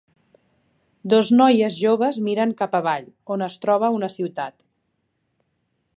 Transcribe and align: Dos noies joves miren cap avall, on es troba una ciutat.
Dos 1.13 1.29
noies 1.41 1.77
joves 1.83 2.17
miren 2.29 2.55
cap 2.63 2.79
avall, 2.79 3.07
on 3.35 3.47
es 3.49 3.61
troba 3.67 3.95
una 3.99 4.13
ciutat. 4.17 4.67